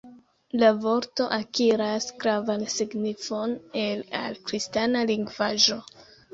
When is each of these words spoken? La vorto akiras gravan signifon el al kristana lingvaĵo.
La 0.61 0.69
vorto 0.85 1.27
akiras 1.37 2.07
gravan 2.25 2.65
signifon 2.77 3.55
el 3.85 4.03
al 4.25 4.43
kristana 4.51 5.07
lingvaĵo. 5.15 5.83